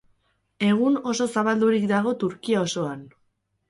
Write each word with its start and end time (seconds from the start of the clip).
Egun 0.69 0.97
oso 1.13 1.29
zabaldurik 1.35 1.87
dago 1.95 2.17
Turkia 2.27 2.69
osoan. 2.69 3.09